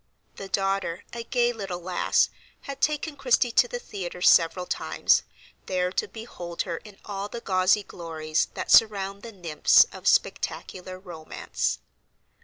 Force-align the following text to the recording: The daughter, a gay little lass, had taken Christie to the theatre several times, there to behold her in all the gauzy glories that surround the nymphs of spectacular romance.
The 0.37 0.49
daughter, 0.49 1.03
a 1.13 1.21
gay 1.21 1.53
little 1.53 1.79
lass, 1.79 2.29
had 2.61 2.81
taken 2.81 3.15
Christie 3.15 3.51
to 3.51 3.67
the 3.67 3.77
theatre 3.77 4.23
several 4.23 4.65
times, 4.65 5.21
there 5.67 5.91
to 5.91 6.07
behold 6.07 6.63
her 6.63 6.77
in 6.77 6.97
all 7.05 7.29
the 7.29 7.39
gauzy 7.39 7.83
glories 7.83 8.47
that 8.55 8.71
surround 8.71 9.21
the 9.21 9.31
nymphs 9.31 9.83
of 9.91 10.07
spectacular 10.07 10.97
romance. 10.97 11.77